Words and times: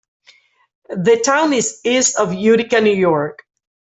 The 0.89 1.21
town 1.23 1.53
is 1.53 1.79
east 1.85 2.17
of 2.17 2.33
Utica, 2.33 2.81
New 2.81 2.95
York. 2.95 3.37